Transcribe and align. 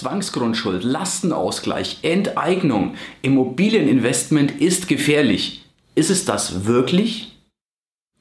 Zwangsgrundschuld, 0.00 0.82
Lastenausgleich, 0.82 1.98
Enteignung, 2.00 2.94
Immobilieninvestment 3.20 4.50
ist 4.50 4.88
gefährlich. 4.88 5.66
Ist 5.94 6.08
es 6.08 6.24
das 6.24 6.64
wirklich? 6.64 7.36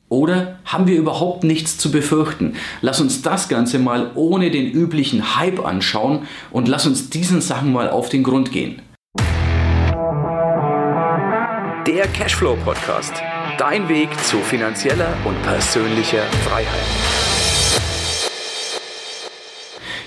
Oder 0.09 0.59
haben 0.65 0.87
wir 0.87 0.97
überhaupt 0.97 1.45
nichts 1.45 1.77
zu 1.77 1.89
befürchten? 1.89 2.55
Lass 2.81 2.99
uns 2.99 3.21
das 3.21 3.47
Ganze 3.47 3.79
mal 3.79 4.11
ohne 4.15 4.51
den 4.51 4.69
üblichen 4.69 5.37
Hype 5.37 5.65
anschauen 5.65 6.27
und 6.51 6.67
lass 6.67 6.85
uns 6.85 7.09
diesen 7.09 7.39
Sachen 7.39 7.71
mal 7.71 7.89
auf 7.89 8.09
den 8.09 8.23
Grund 8.23 8.51
gehen. 8.51 8.81
Der 11.87 12.07
Cashflow 12.13 12.57
Podcast. 12.65 13.13
Dein 13.57 13.87
Weg 13.87 14.09
zu 14.25 14.39
finanzieller 14.39 15.13
und 15.23 15.41
persönlicher 15.43 16.23
Freiheit. 16.45 17.28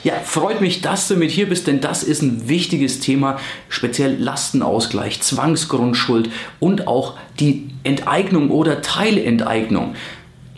Ja, 0.04 0.14
freut 0.24 0.60
mich, 0.60 0.80
dass 0.80 1.06
du 1.06 1.14
mit 1.14 1.30
hier 1.30 1.48
bist, 1.48 1.68
denn 1.68 1.80
das 1.80 2.02
ist 2.02 2.22
ein 2.22 2.48
wichtiges 2.48 2.98
Thema, 2.98 3.38
speziell 3.68 4.16
Lastenausgleich, 4.18 5.20
Zwangsgrundschuld 5.20 6.28
und 6.58 6.88
auch 6.88 7.14
die 7.38 7.68
Enteignung 7.84 8.50
oder 8.50 8.82
Teilenteignung. 8.82 9.94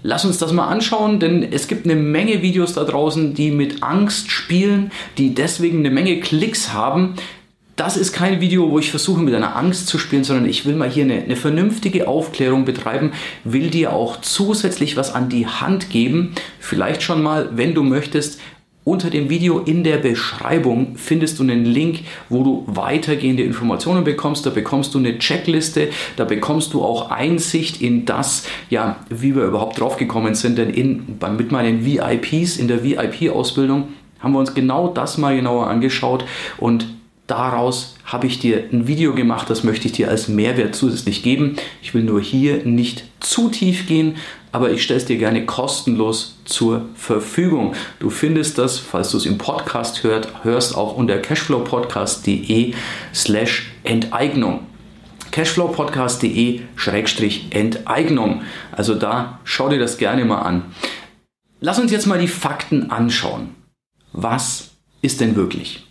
Lass 0.03 0.25
uns 0.25 0.39
das 0.39 0.53
mal 0.53 0.69
anschauen, 0.69 1.21
denn 1.21 1.43
es 1.53 1.69
gibt 1.69 1.85
eine 1.85 1.95
Menge 1.95 2.41
Videos 2.41 2.73
da 2.75 2.85
draußen, 2.85 3.35
die 3.35 3.51
mit 3.51 3.83
Angst 3.83 4.31
spielen, 4.31 4.93
die 5.19 5.35
deswegen 5.35 5.79
eine 5.79 5.91
Menge 5.91 6.21
Klicks 6.21 6.73
haben. 6.73 7.15
Das 7.77 7.97
ist 7.97 8.13
kein 8.13 8.41
Video, 8.41 8.71
wo 8.71 8.79
ich 8.79 8.91
versuche 8.91 9.21
mit 9.21 9.35
einer 9.35 9.57
Angst 9.57 9.89
zu 9.89 9.99
spielen, 9.99 10.25
sondern 10.25 10.47
ich 10.47 10.65
will 10.65 10.77
mal 10.77 10.89
hier 10.89 11.05
eine, 11.05 11.23
eine, 11.23 11.37
vernünftige 11.37 12.07
Aufklärung 12.07 12.65
betreiben, 12.65 13.13
will 13.45 13.69
dir 13.69 13.93
auch 13.93 14.21
zusätzlich 14.21 14.97
was 14.97 15.15
an 15.15 15.29
die 15.29 15.47
Hand 15.47 15.91
geben. 15.91 16.35
Vielleicht 16.61 17.03
schon 17.03 17.23
mal, 17.23 17.49
wenn 17.55 17.75
du 17.75 17.83
möchtest, 17.83 18.41
unter 18.85 19.09
dem 19.09 19.31
Video 19.31 19.61
in 19.61 19.83
der 19.83 19.97
Beschreibung 19.97 20.97
findest 20.97 21.39
du 21.39 21.43
einen 21.43 21.65
Link, 21.65 22.01
wo 22.29 22.43
du 22.43 22.65
weitergehende 22.67 23.43
Informationen 23.43 24.05
bekommst. 24.05 24.45
Da 24.45 24.51
bekommst 24.51 24.95
du 24.95 24.99
eine 24.99 25.19
Checkliste, 25.19 25.89
da 26.17 26.25
bekommst 26.25 26.75
du 26.75 26.83
auch 26.83 27.11
Einsicht 27.11 27.81
in 27.81 28.05
das, 28.05 28.47
ja, 28.69 28.97
wie 29.09 29.35
wir 29.35 29.45
überhaupt 29.45 29.81
drauf 29.81 29.97
gekommen 29.97 30.35
sind. 30.35 30.59
Denn 30.59 30.71
in, 30.71 31.19
mit 31.37 31.51
meinen 31.51 31.85
VIPs 31.85 32.59
in 32.59 32.69
der 32.69 32.85
VIP-Ausbildung 32.85 33.89
haben 34.21 34.33
wir 34.33 34.39
uns 34.39 34.55
genau 34.55 34.89
das 34.89 35.19
mal 35.19 35.35
genauer 35.35 35.67
angeschaut 35.69 36.25
und 36.59 36.87
daraus 37.27 37.97
habe 38.05 38.27
ich 38.27 38.39
dir 38.39 38.65
ein 38.73 38.87
Video 38.87 39.15
gemacht, 39.15 39.49
das 39.49 39.65
möchte 39.65 39.87
ich 39.87 39.93
dir 39.93 40.09
als 40.09 40.29
Mehrwert 40.29 40.75
zusätzlich 40.75 41.23
geben. 41.23 41.57
Ich 41.83 41.95
will 41.95 42.03
nur 42.03 42.21
hier 42.21 42.65
nicht 42.65 43.05
zu 43.21 43.49
tief 43.49 43.87
gehen, 43.87 44.17
aber 44.55 44.71
ich 44.71 44.85
stelle 44.85 45.01
es 45.01 45.05
dir 45.05 45.19
gerne 45.19 45.45
kostenlos 45.47 46.37
zur 46.45 46.83
Verfügung. 46.95 47.75
Du 47.99 48.09
findest 48.09 48.57
das, 48.57 48.79
falls 48.79 49.11
du 49.11 49.17
es 49.17 49.27
im 49.27 49.37
Podcast 49.37 50.05
hört, 50.05 50.45
hörst, 50.45 50.77
auch 50.77 50.97
unter 50.97 51.19
cashflowpodcast.de 51.19 52.73
slash 53.13 53.73
Enteignung 53.83 54.61
cashflowpodcast.de 55.33 56.61
Enteignung. 57.51 58.43
Also 58.71 58.95
da 58.95 59.41
schau 59.43 59.69
dir 59.69 59.81
das 59.81 59.99
gerne 59.99 60.25
mal 60.25 60.43
an. 60.43 60.67
Lass 61.59 61.81
uns 61.81 61.91
jetzt 61.91 62.07
mal 62.07 62.21
die 62.21 62.29
Fakten 62.29 62.93
anschauen. 62.93 63.57
Was 64.13 64.71
ist 65.03 65.21
denn 65.21 65.35
wirklich? 65.35 65.85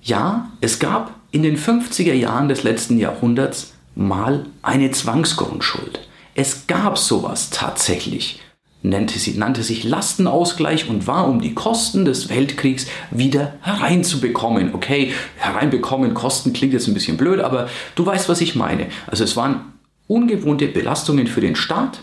Ja, 0.00 0.50
es 0.62 0.78
gab 0.78 1.14
in 1.32 1.42
den 1.42 1.58
50er 1.58 2.14
Jahren 2.14 2.48
des 2.48 2.62
letzten 2.62 2.96
Jahrhunderts 2.96 3.74
mal 3.94 4.46
eine 4.62 4.90
Zwangsgrundschuld. 4.90 6.00
Es 6.34 6.66
gab 6.66 6.98
sowas 6.98 7.50
tatsächlich. 7.50 8.40
Nannte, 8.82 9.18
sie, 9.18 9.38
nannte 9.38 9.62
sich 9.62 9.82
Lastenausgleich 9.84 10.90
und 10.90 11.06
war, 11.06 11.26
um 11.26 11.40
die 11.40 11.54
Kosten 11.54 12.04
des 12.04 12.28
Weltkriegs 12.28 12.86
wieder 13.10 13.54
hereinzubekommen. 13.62 14.74
Okay, 14.74 15.12
hereinbekommen, 15.36 16.12
Kosten 16.12 16.52
klingt 16.52 16.74
jetzt 16.74 16.86
ein 16.86 16.92
bisschen 16.92 17.16
blöd, 17.16 17.40
aber 17.40 17.70
du 17.94 18.04
weißt, 18.04 18.28
was 18.28 18.42
ich 18.42 18.56
meine. 18.56 18.88
Also 19.06 19.24
es 19.24 19.36
waren 19.36 19.72
ungewohnte 20.06 20.66
Belastungen 20.66 21.26
für 21.26 21.40
den 21.40 21.56
Staat 21.56 22.02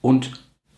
und 0.00 0.32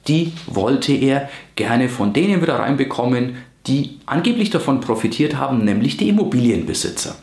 die 0.08 0.32
wollte 0.46 0.92
er 0.92 1.30
gerne 1.54 1.88
von 1.88 2.12
denen 2.12 2.42
wieder 2.42 2.58
reinbekommen, 2.58 3.36
die 3.66 4.00
angeblich 4.04 4.50
davon 4.50 4.80
profitiert 4.80 5.36
haben, 5.36 5.64
nämlich 5.64 5.96
die 5.96 6.10
Immobilienbesitzer. 6.10 7.16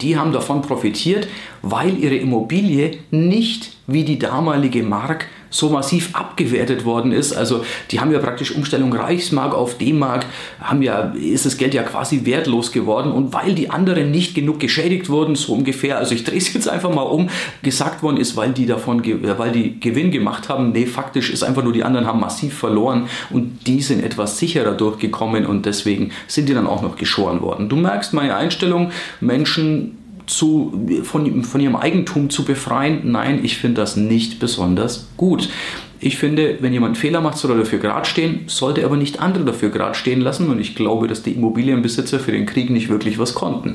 Die 0.00 0.18
haben 0.18 0.32
davon 0.32 0.62
profitiert, 0.62 1.28
weil 1.62 1.96
ihre 1.98 2.16
Immobilie 2.16 2.98
nicht 3.12 3.75
wie 3.86 4.04
die 4.04 4.18
damalige 4.18 4.82
Mark 4.82 5.26
so 5.50 5.70
massiv 5.70 6.10
abgewertet 6.14 6.84
worden 6.84 7.12
ist. 7.12 7.32
Also 7.32 7.64
die 7.90 8.00
haben 8.00 8.12
ja 8.12 8.18
praktisch 8.18 8.54
Umstellung 8.54 8.92
Reichsmark 8.92 9.54
auf 9.54 9.78
D-Mark, 9.78 10.26
haben 10.60 10.82
ja, 10.82 11.14
ist 11.14 11.46
das 11.46 11.56
Geld 11.56 11.72
ja 11.72 11.82
quasi 11.82 12.24
wertlos 12.24 12.72
geworden. 12.72 13.12
Und 13.12 13.32
weil 13.32 13.54
die 13.54 13.70
anderen 13.70 14.10
nicht 14.10 14.34
genug 14.34 14.60
geschädigt 14.60 15.08
wurden, 15.08 15.36
so 15.36 15.54
ungefähr, 15.54 15.98
also 15.98 16.14
ich 16.14 16.24
drehe 16.24 16.38
es 16.38 16.52
jetzt 16.52 16.68
einfach 16.68 16.92
mal 16.92 17.02
um, 17.02 17.30
gesagt 17.62 18.02
worden 18.02 18.16
ist, 18.16 18.36
weil 18.36 18.52
die 18.52 18.66
davon, 18.66 19.02
weil 19.38 19.52
die 19.52 19.78
Gewinn 19.80 20.10
gemacht 20.10 20.48
haben. 20.48 20.72
Nee, 20.72 20.86
faktisch 20.86 21.30
ist 21.30 21.42
einfach 21.42 21.62
nur, 21.62 21.72
die 21.72 21.84
anderen 21.84 22.06
haben 22.06 22.20
massiv 22.20 22.54
verloren 22.54 23.08
und 23.30 23.66
die 23.66 23.80
sind 23.82 24.02
etwas 24.02 24.38
sicherer 24.38 24.72
durchgekommen 24.72 25.46
und 25.46 25.64
deswegen 25.64 26.10
sind 26.26 26.48
die 26.48 26.54
dann 26.54 26.66
auch 26.66 26.82
noch 26.82 26.96
geschoren 26.96 27.40
worden. 27.40 27.68
Du 27.68 27.76
merkst 27.76 28.12
meine 28.12 28.36
Einstellung, 28.36 28.90
Menschen 29.20 29.98
zu, 30.26 30.86
von, 31.04 31.44
von 31.44 31.60
ihrem 31.60 31.76
Eigentum 31.76 32.30
zu 32.30 32.44
befreien. 32.44 33.00
Nein, 33.04 33.44
ich 33.44 33.58
finde 33.58 33.80
das 33.80 33.96
nicht 33.96 34.38
besonders 34.38 35.08
gut. 35.16 35.48
Ich 35.98 36.18
finde, 36.18 36.58
wenn 36.60 36.72
jemand 36.72 36.98
Fehler 36.98 37.20
macht, 37.20 37.38
soll 37.38 37.52
er 37.52 37.58
dafür 37.58 37.78
gerade 37.78 38.06
stehen, 38.06 38.44
sollte 38.46 38.84
aber 38.84 38.96
nicht 38.96 39.20
andere 39.20 39.44
dafür 39.44 39.70
gerade 39.70 39.94
stehen 39.94 40.20
lassen. 40.20 40.50
Und 40.50 40.60
ich 40.60 40.74
glaube, 40.74 41.08
dass 41.08 41.22
die 41.22 41.32
Immobilienbesitzer 41.32 42.20
für 42.20 42.32
den 42.32 42.46
Krieg 42.46 42.70
nicht 42.70 42.88
wirklich 42.88 43.18
was 43.18 43.34
konnten. 43.34 43.74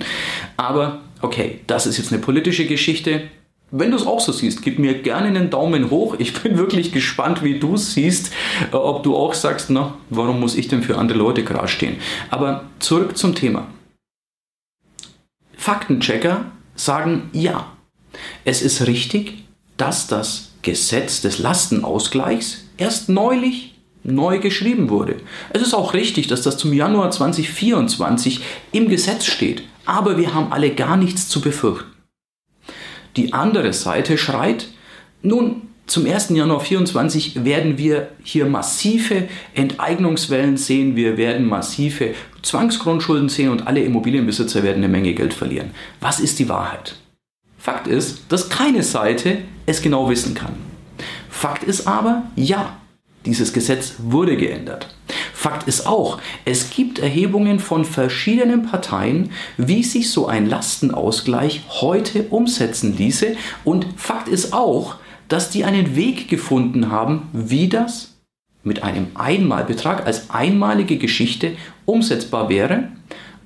Aber 0.58 1.00
okay, 1.22 1.60
das 1.68 1.88
ist 1.88 1.98
jetzt 1.98 2.14
eine 2.14 2.22
politische 2.22 2.66
Geschichte. 2.66 3.24
Wenn 3.74 3.92
du 3.92 3.98
es 3.98 4.06
auch 4.06 4.20
so 4.20 4.34
siehst, 4.34 4.62
gib 4.64 4.80
mir 4.80 4.96
gerne 4.96 5.28
einen 5.28 5.50
Daumen 5.50 5.90
hoch. 5.90 6.16
Ich 6.20 6.34
bin 6.34 6.58
wirklich 6.58 6.92
gespannt, 6.92 7.44
wie 7.44 7.58
du 7.58 7.76
es 7.76 7.94
siehst, 7.94 8.34
äh, 8.72 8.76
ob 8.76 9.04
du 9.04 9.16
auch 9.16 9.34
sagst, 9.34 9.70
na, 9.70 9.94
warum 10.10 10.42
muss 10.42 10.56
ich 10.56 10.68
denn 10.68 10.84
für 10.84 10.98
andere 10.98 11.18
Leute 11.18 11.44
gerade 11.44 11.70
stehen? 11.70 11.96
Aber 12.30 12.66
zurück 12.80 13.18
zum 13.18 13.34
Thema. 13.34 13.68
Faktenchecker 15.62 16.46
sagen 16.74 17.30
ja. 17.34 17.72
Es 18.46 18.64
ist 18.64 18.88
richtig, 18.88 19.44
dass 19.78 20.08
das 20.08 20.54
Gesetz 20.64 21.22
des 21.22 21.38
Lastenausgleichs 21.38 22.64
erst 22.78 23.10
neulich 23.10 23.76
neu 24.04 24.40
geschrieben 24.40 24.90
wurde. 24.90 25.18
Es 25.52 25.62
ist 25.62 25.76
auch 25.76 25.94
richtig, 25.94 26.26
dass 26.26 26.42
das 26.42 26.58
zum 26.58 26.74
Januar 26.74 27.12
2024 27.12 28.42
im 28.72 28.90
Gesetz 28.90 29.26
steht, 29.26 29.62
aber 29.86 30.18
wir 30.18 30.34
haben 30.34 30.52
alle 30.52 30.74
gar 30.74 30.98
nichts 30.98 31.30
zu 31.30 31.42
befürchten. 31.42 31.92
Die 33.16 33.32
andere 33.34 33.72
Seite 33.74 34.18
schreit, 34.18 34.66
nun, 35.22 35.70
zum 35.88 36.06
1. 36.06 36.30
Januar 36.30 36.60
2024 36.60 37.44
werden 37.44 37.78
wir 37.78 38.10
hier 38.24 38.46
massive 38.46 39.28
Enteignungswellen 39.54 40.56
sehen, 40.56 40.96
wir 40.96 41.18
werden 41.18 41.48
massive 41.48 42.14
Zwangsgrundschulden 42.42 43.30
sehen 43.30 43.50
und 43.50 43.68
alle 43.68 43.82
Immobilienbesitzer 43.84 44.64
werden 44.64 44.84
eine 44.84 44.88
Menge 44.88 45.14
Geld 45.14 45.34
verlieren. 45.34 45.72
Was 46.00 46.20
ist 46.20 46.40
die 46.40 46.48
Wahrheit? 46.48 46.96
Fakt 47.58 47.88
ist, 47.88 48.24
dass 48.30 48.50
keine 48.50 48.84
Seite 48.84 49.40
es 49.66 49.82
genau 49.82 50.10
wissen 50.10 50.34
kann. 50.34 50.54
Fakt 51.30 51.64
ist 51.64 51.88
aber, 51.88 52.24
ja, 52.36 52.78
dieses 53.26 53.54
Gesetz 53.54 53.96
wurde 54.00 54.36
geändert. 54.36 54.88
Fakt 55.34 55.68
ist 55.68 55.86
auch, 55.86 56.20
es 56.46 56.70
gibt 56.70 57.00
Erhebungen 57.00 57.60
von 57.60 57.86
verschiedenen 57.86 58.64
Parteien, 58.64 59.32
wie 59.58 59.84
sich 59.84 60.10
so 60.10 60.28
ein 60.28 60.48
Lastenausgleich 60.48 61.64
heute 61.82 62.24
umsetzen 62.30 62.98
ließe. 62.98 63.36
Und 63.64 63.86
Fakt 63.98 64.28
ist 64.28 64.54
auch, 64.54 64.96
dass 65.32 65.50
die 65.50 65.64
einen 65.64 65.96
Weg 65.96 66.28
gefunden 66.28 66.92
haben, 66.92 67.30
wie 67.32 67.70
das 67.70 68.18
mit 68.64 68.84
einem 68.84 69.08
Einmalbetrag 69.16 70.06
als 70.06 70.30
einmalige 70.30 70.98
Geschichte 70.98 71.54
umsetzbar 71.86 72.50
wäre, 72.50 72.90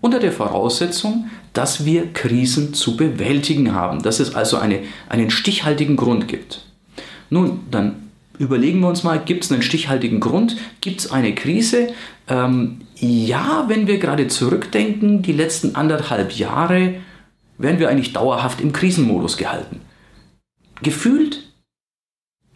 unter 0.02 0.20
der 0.20 0.32
Voraussetzung, 0.32 1.30
dass 1.54 1.86
wir 1.86 2.12
Krisen 2.12 2.74
zu 2.74 2.98
bewältigen 2.98 3.74
haben, 3.74 4.02
dass 4.02 4.20
es 4.20 4.34
also 4.34 4.58
eine, 4.58 4.80
einen 5.10 5.30
stichhaltigen 5.30 5.96
Grund 5.96 6.28
gibt. 6.28 6.66
Nun, 7.30 7.62
dann 7.70 8.10
überlegen 8.40 8.80
wir 8.80 8.90
uns 8.90 9.04
mal, 9.04 9.20
gibt 9.20 9.46
es 9.46 9.52
einen 9.52 9.62
stichhaltigen 9.62 10.20
Grund? 10.20 10.58
Gibt 10.82 11.02
es 11.02 11.12
eine 11.12 11.36
Krise? 11.36 11.90
Ähm, 12.28 12.82
ja, 12.96 13.66
wenn 13.68 13.86
wir 13.86 14.00
gerade 14.00 14.28
zurückdenken, 14.28 15.22
die 15.22 15.34
letzten 15.34 15.76
anderthalb 15.76 16.32
Jahre 16.34 16.96
werden 17.60 17.80
wir 17.80 17.90
eigentlich 17.90 18.14
dauerhaft 18.14 18.60
im 18.60 18.74
Krisenmodus 18.74 19.38
gehalten. 19.38 19.82
Gefühlt 20.82 21.46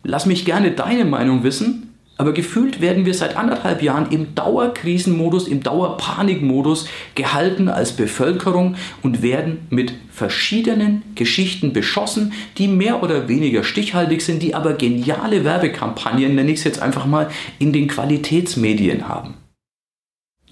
Lass 0.04 0.26
mich 0.26 0.46
gerne 0.46 0.72
deine 0.72 1.06
Meinung 1.06 1.44
wissen, 1.44 1.90
aber 2.20 2.34
gefühlt 2.34 2.82
werden 2.82 3.06
wir 3.06 3.14
seit 3.14 3.38
anderthalb 3.38 3.82
Jahren 3.82 4.12
im 4.12 4.36
Dauerkrisenmodus, 4.36 5.48
im 5.48 5.64
Dauerpanikmodus 5.64 6.86
gehalten 7.16 7.70
als 7.70 7.94
Bevölkerung 7.94 8.76
und 9.02 9.22
werden 9.22 9.60
mit 9.70 9.94
verschiedenen 10.12 11.04
Geschichten 11.16 11.72
beschossen, 11.72 12.34
die 12.58 12.68
mehr 12.68 13.02
oder 13.04 13.30
weniger 13.30 13.64
stichhaltig 13.64 14.22
sind, 14.22 14.44
die 14.44 14.54
aber 14.54 14.74
geniale 14.74 15.46
Werbekampagnen, 15.46 16.36
nenne 16.36 16.52
ich 16.52 16.60
es 16.60 16.66
jetzt 16.66 16.82
einfach 16.82 17.06
mal, 17.06 17.30
in 17.58 17.72
den 17.72 17.88
Qualitätsmedien 17.88 19.08
haben. 19.08 19.36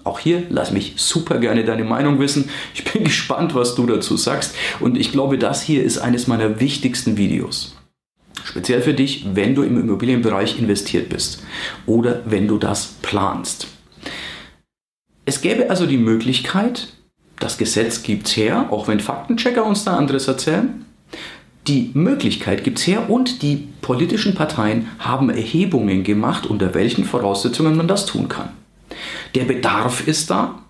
Auch 0.04 0.20
hier 0.20 0.44
lass 0.48 0.72
mich 0.72 0.94
super 0.96 1.36
gerne 1.36 1.64
deine 1.64 1.84
Meinung 1.84 2.18
wissen. 2.18 2.48
Ich 2.74 2.84
bin 2.84 3.04
gespannt, 3.04 3.54
was 3.54 3.74
du 3.74 3.84
dazu 3.84 4.16
sagst. 4.16 4.54
Und 4.80 4.96
ich 4.96 5.12
glaube, 5.12 5.36
das 5.36 5.60
hier 5.60 5.82
ist 5.82 5.98
eines 5.98 6.26
meiner 6.28 6.60
wichtigsten 6.60 7.18
Videos. 7.18 7.77
Speziell 8.48 8.80
für 8.80 8.94
dich, 8.94 9.26
wenn 9.34 9.54
du 9.54 9.62
im 9.62 9.78
Immobilienbereich 9.78 10.58
investiert 10.58 11.10
bist 11.10 11.42
oder 11.84 12.22
wenn 12.24 12.48
du 12.48 12.56
das 12.56 12.94
planst. 13.02 13.66
Es 15.26 15.42
gäbe 15.42 15.68
also 15.68 15.84
die 15.84 15.98
Möglichkeit, 15.98 16.88
das 17.38 17.58
Gesetz 17.58 18.02
gibt 18.02 18.26
es 18.26 18.38
her, 18.38 18.68
auch 18.70 18.88
wenn 18.88 19.00
Faktenchecker 19.00 19.66
uns 19.66 19.84
da 19.84 19.98
anderes 19.98 20.28
erzählen, 20.28 20.86
die 21.66 21.90
Möglichkeit 21.92 22.64
gibt 22.64 22.78
es 22.78 22.86
her 22.86 23.10
und 23.10 23.42
die 23.42 23.68
politischen 23.82 24.34
Parteien 24.34 24.88
haben 24.98 25.28
Erhebungen 25.28 26.02
gemacht, 26.02 26.46
unter 26.46 26.72
welchen 26.72 27.04
Voraussetzungen 27.04 27.76
man 27.76 27.86
das 27.86 28.06
tun 28.06 28.30
kann. 28.30 28.48
Der 29.34 29.44
Bedarf 29.44 30.08
ist 30.08 30.30
da. 30.30 30.62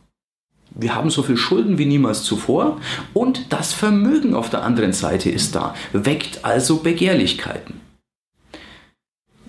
Wir 0.70 0.94
haben 0.94 1.10
so 1.10 1.22
viel 1.22 1.36
Schulden 1.36 1.78
wie 1.78 1.86
niemals 1.86 2.22
zuvor 2.22 2.80
und 3.14 3.52
das 3.52 3.72
Vermögen 3.72 4.34
auf 4.34 4.50
der 4.50 4.62
anderen 4.62 4.92
Seite 4.92 5.30
ist 5.30 5.54
da, 5.54 5.74
weckt 5.92 6.44
also 6.44 6.78
Begehrlichkeiten. 6.78 7.80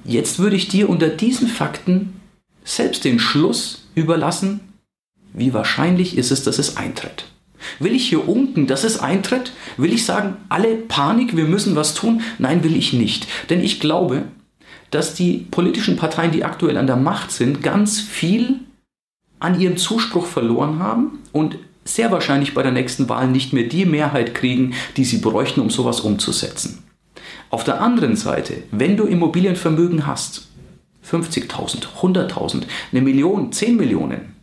Jetzt 0.04 0.40
würde 0.40 0.56
ich 0.56 0.68
dir 0.68 0.90
unter 0.90 1.10
diesen 1.10 1.48
Fakten 1.48 2.20
selbst 2.64 3.04
den 3.04 3.20
Schluss 3.20 3.88
überlassen, 3.96 4.62
wie 5.34 5.54
wahrscheinlich 5.54 6.18
ist 6.18 6.32
es, 6.32 6.44
dass 6.44 6.58
es 6.58 6.78
eintritt. 6.78 7.26
Will 7.80 7.94
ich 7.94 8.08
hier 8.08 8.28
unken, 8.28 8.68
dass 8.68 8.84
es 8.84 9.00
eintritt? 9.00 9.52
Will 9.78 9.94
ich 9.94 10.06
sagen, 10.06 10.38
alle 10.48 10.76
Panik, 10.76 11.36
wir 11.36 11.46
müssen 11.46 11.76
was 11.76 11.94
tun? 11.94 12.22
Nein, 12.38 12.64
will 12.64 12.76
ich 12.76 12.94
nicht. 12.94 13.28
Denn 13.50 13.64
ich 13.64 13.80
glaube, 13.80 14.24
dass 14.92 15.14
die 15.14 15.46
politischen 15.52 15.98
Parteien, 15.98 16.32
die 16.32 16.44
aktuell 16.44 16.78
an 16.78 16.88
der 16.88 16.96
Macht 16.96 17.32
sind, 17.32 17.62
ganz 17.62 18.00
viel 18.00 18.62
an 19.40 19.60
ihrem 19.60 19.78
Zuspruch 19.78 20.26
verloren 20.26 20.80
haben 20.80 21.20
und 21.32 21.58
sehr 21.86 22.12
wahrscheinlich 22.12 22.54
bei 22.54 22.62
der 22.62 22.72
nächsten 22.72 23.10
Wahl 23.10 23.28
nicht 23.28 23.54
mehr 23.54 23.64
die 23.64 23.86
Mehrheit 23.86 24.36
kriegen, 24.36 24.74
die 24.98 25.06
sie 25.06 25.20
bräuchten, 25.20 25.62
um 25.62 25.70
sowas 25.70 26.02
umzusetzen. 26.02 26.84
Auf 27.50 27.64
der 27.64 27.82
anderen 27.82 28.16
Seite, 28.16 28.64
wenn 28.72 28.96
du 28.96 29.06
Immobilienvermögen 29.06 30.06
hast, 30.06 30.50
50.000, 31.10 31.88
100.000, 32.02 32.64
eine 32.92 33.02
Million, 33.02 33.52
10 33.52 33.78
Millionen 33.78 34.36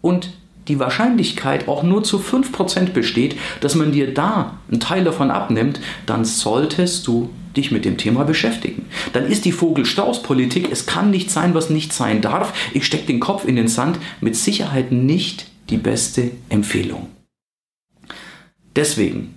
und 0.00 0.30
die 0.68 0.78
Wahrscheinlichkeit 0.78 1.68
auch 1.68 1.82
nur 1.82 2.04
zu 2.04 2.18
5% 2.18 2.90
besteht, 2.90 3.36
dass 3.60 3.74
man 3.74 3.92
dir 3.92 4.12
da 4.14 4.58
einen 4.70 4.80
Teil 4.80 5.04
davon 5.04 5.30
abnimmt, 5.30 5.80
dann 6.06 6.24
solltest 6.24 7.06
du 7.06 7.30
dich 7.56 7.70
mit 7.70 7.84
dem 7.84 7.98
Thema 7.98 8.24
beschäftigen. 8.24 8.86
Dann 9.12 9.26
ist 9.26 9.44
die 9.44 9.52
Vogel-Strauß-Politik, 9.52 10.68
es 10.70 10.86
kann 10.86 11.10
nicht 11.10 11.30
sein, 11.30 11.54
was 11.54 11.70
nicht 11.70 11.92
sein 11.92 12.20
darf, 12.20 12.52
ich 12.72 12.84
stecke 12.84 13.06
den 13.06 13.20
Kopf 13.20 13.44
in 13.44 13.56
den 13.56 13.68
Sand, 13.68 13.98
mit 14.20 14.36
Sicherheit 14.36 14.90
nicht 14.90 15.46
die 15.70 15.76
beste 15.76 16.32
Empfehlung. 16.48 17.08
Deswegen, 18.74 19.34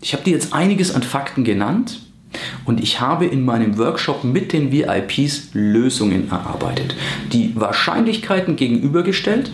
ich 0.00 0.12
habe 0.14 0.24
dir 0.24 0.32
jetzt 0.32 0.52
einiges 0.52 0.94
an 0.94 1.02
Fakten 1.02 1.44
genannt 1.44 2.00
und 2.64 2.82
ich 2.82 3.00
habe 3.00 3.26
in 3.26 3.44
meinem 3.44 3.78
Workshop 3.78 4.24
mit 4.24 4.52
den 4.52 4.72
VIPs 4.72 5.50
Lösungen 5.52 6.28
erarbeitet, 6.30 6.96
die 7.32 7.52
Wahrscheinlichkeiten 7.54 8.56
gegenübergestellt 8.56 9.52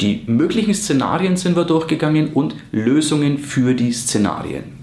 die 0.00 0.22
möglichen 0.26 0.74
Szenarien 0.74 1.36
sind 1.36 1.56
wir 1.56 1.64
durchgegangen 1.64 2.28
und 2.32 2.54
Lösungen 2.72 3.38
für 3.38 3.74
die 3.74 3.92
Szenarien. 3.92 4.80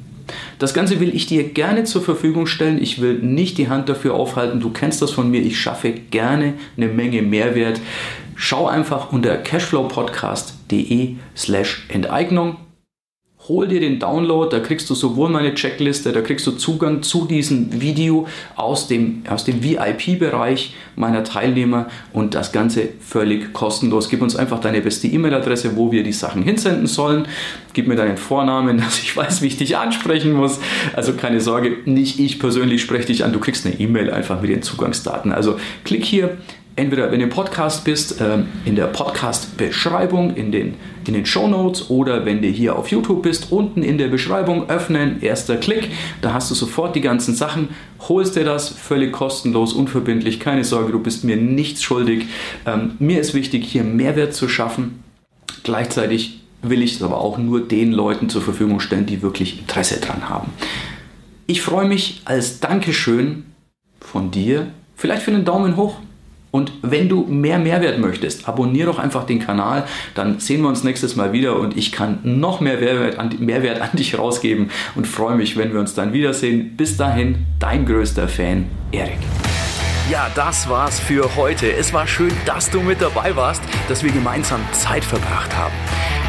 Das 0.60 0.74
Ganze 0.74 1.00
will 1.00 1.16
ich 1.16 1.26
dir 1.26 1.44
gerne 1.44 1.84
zur 1.86 2.02
Verfügung 2.02 2.48
stellen. 2.48 2.82
Ich 2.82 3.02
will 3.02 3.20
nicht 3.20 3.58
die 3.58 3.70
Hand 3.70 3.90
dafür 3.90 4.14
aufhalten. 4.14 4.60
Du 4.60 4.72
kennst 4.72 5.02
das 5.02 5.12
von 5.12 5.30
mir. 5.30 5.42
Ich 5.42 5.60
schaffe 5.60 5.92
gerne 5.92 6.56
eine 6.76 6.88
Menge 6.88 7.22
Mehrwert. 7.22 7.80
Schau 8.36 8.68
einfach 8.68 9.12
unter 9.12 9.38
cashflowpodcast.de 9.38 11.16
slash 11.36 11.86
Enteignung 11.90 12.58
hol 13.48 13.68
dir 13.68 13.80
den 13.80 14.00
Download, 14.00 14.54
da 14.54 14.60
kriegst 14.62 14.90
du 14.90 14.96
sowohl 14.96 15.30
meine 15.30 15.54
Checkliste, 15.54 16.12
da 16.12 16.22
kriegst 16.22 16.46
du 16.48 16.52
Zugang 16.52 17.02
zu 17.02 17.26
diesem 17.26 17.82
Video 17.82 18.28
aus 18.56 18.88
dem, 18.88 19.24
aus 19.30 19.46
dem 19.46 19.64
VIP-Bereich 19.64 20.74
meiner 20.96 21.24
Teilnehmer 21.24 21.88
und 22.14 22.36
das 22.36 22.52
Ganze 22.52 22.90
völlig 23.00 23.54
kostenlos. 23.54 24.10
Gib 24.10 24.22
uns 24.22 24.36
einfach 24.36 24.60
deine 24.60 24.82
beste 24.82 25.08
E-Mail-Adresse, 25.08 25.76
wo 25.76 25.92
wir 25.92 26.04
die 26.04 26.12
Sachen 26.12 26.44
hinsenden 26.44 26.88
sollen. 26.88 27.28
Gib 27.74 27.88
mir 27.88 27.96
deinen 27.96 28.18
Vornamen, 28.18 28.78
dass 28.80 29.02
ich 29.02 29.16
weiß, 29.16 29.42
wie 29.42 29.48
ich 29.48 29.58
dich 29.58 29.78
ansprechen 29.78 30.34
muss. 30.34 30.60
Also 30.96 31.14
keine 31.14 31.40
Sorge, 31.40 31.78
nicht 31.86 32.20
ich 32.20 32.40
persönlich 32.40 32.82
spreche 32.82 33.08
dich 33.08 33.24
an, 33.24 33.34
du 33.34 33.40
kriegst 33.40 33.66
eine 33.66 33.80
E-Mail 33.80 34.12
einfach 34.12 34.42
mit 34.42 34.50
den 34.50 34.62
Zugangsdaten. 34.62 35.32
Also 35.32 35.58
klick 35.84 36.04
hier 36.04 36.38
entweder 36.78 37.12
wenn 37.12 37.20
du 37.20 37.26
im 37.26 37.32
Podcast 37.32 37.84
bist, 37.84 38.22
ähm, 38.22 38.48
in 38.64 38.76
der 38.76 38.86
Podcast-Beschreibung, 38.86 40.36
in 40.36 40.52
den, 40.52 40.76
in 41.06 41.14
den 41.14 41.26
Show 41.26 41.48
Notes 41.48 41.90
oder 41.90 42.26
wenn 42.26 42.42
du 42.42 42.48
hier 42.48 42.78
auf 42.78 42.90
YouTube 42.90 43.24
bist, 43.24 43.52
unten 43.52 43.82
in 43.84 43.98
der 43.98 44.08
Beschreibung 44.08 44.70
öffnen, 44.70 45.22
erster 45.22 45.58
Klick, 45.58 45.90
da 46.22 46.34
hast 46.34 46.50
du 46.52 46.56
sofort 46.56 46.96
die 46.96 47.02
ganzen 47.02 47.36
Sachen, 47.36 47.70
holst 48.08 48.36
dir 48.36 48.46
das 48.46 48.70
völlig 48.70 49.12
kostenlos, 49.12 49.74
unverbindlich, 49.74 50.40
keine 50.40 50.64
Sorge, 50.64 50.92
du 50.92 51.00
bist 51.00 51.24
mir 51.24 51.36
nichts 51.36 51.82
schuldig. 51.84 52.28
Ähm, 52.66 52.92
mir 53.00 53.20
ist 53.20 53.34
wichtig, 53.34 53.66
hier 53.66 53.84
Mehrwert 53.84 54.36
zu 54.36 54.48
schaffen. 54.48 55.04
Gleichzeitig 55.64 56.42
will 56.62 56.84
ich 56.84 56.96
es 56.96 57.02
aber 57.02 57.20
auch 57.20 57.40
nur 57.40 57.68
den 57.68 57.92
Leuten 57.92 58.30
zur 58.30 58.42
Verfügung 58.42 58.80
stellen, 58.80 59.08
die 59.08 59.22
wirklich 59.24 59.60
Interesse 59.60 60.00
dran 60.00 60.30
haben. 60.30 60.52
Ich 61.48 61.62
freue 61.62 61.88
mich 61.88 62.22
als 62.26 62.60
Dankeschön 62.60 63.46
von 64.00 64.30
dir, 64.32 64.68
vielleicht 64.96 65.24
für 65.24 65.32
einen 65.32 65.46
Daumen 65.46 65.76
hoch 65.76 65.96
und 66.52 66.72
wenn 66.82 67.10
du 67.10 67.26
mehr 67.26 67.60
Mehrwert 67.60 68.00
möchtest, 68.00 68.48
abonniere 68.48 68.88
doch 68.88 69.00
einfach 69.00 69.26
den 69.26 69.40
Kanal, 69.40 69.86
dann 70.16 70.40
sehen 70.40 70.62
wir 70.62 70.70
uns 70.70 70.84
nächstes 70.84 71.16
Mal 71.16 71.34
wieder 71.34 71.60
und 71.60 71.78
ich 71.78 71.92
kann 71.92 72.20
noch 72.24 72.62
mehr 72.62 72.78
Mehrwert 72.78 73.20
an, 73.20 73.36
Mehrwert 73.40 73.82
an 73.82 73.90
dich 73.94 74.18
rausgeben 74.18 74.70
und 74.96 75.08
freue 75.08 75.36
mich, 75.36 75.58
wenn 75.58 75.74
wir 75.74 75.80
uns 75.80 75.94
dann 75.94 76.14
wiedersehen. 76.14 76.76
Bis 76.78 76.98
dahin, 76.98 77.46
dein 77.60 77.86
größter 77.86 78.28
Fan, 78.28 78.66
Erik. 78.92 79.20
Ja, 80.10 80.32
das 80.36 80.70
war's 80.70 81.02
für 81.02 81.36
heute. 81.36 81.70
Es 81.70 81.92
war 81.92 82.08
schön, 82.08 82.32
dass 82.46 82.70
du 82.70 82.82
mit 82.82 83.02
dabei 83.02 83.36
warst, 83.36 83.62
dass 83.90 84.04
wir 84.04 84.12
gemeinsam 84.12 84.62
Zeit 84.72 85.04
verbracht 85.04 85.54
haben. 85.56 85.74